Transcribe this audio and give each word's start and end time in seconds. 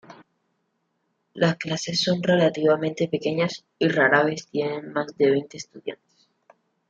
Las 1.35 1.57
clases 1.57 2.01
son 2.01 2.23
relativamente 2.23 3.07
pequeñas, 3.07 3.63
y 3.77 3.87
rara 3.87 4.23
vez 4.23 4.47
tienen 4.47 4.91
más 4.91 5.15
de 5.15 5.29
veinte 5.29 5.57
estudiantes. 5.57 6.27